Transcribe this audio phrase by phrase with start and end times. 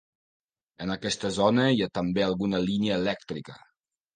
[0.85, 3.61] En aquesta zona hi ha també alguna línia elèctrica.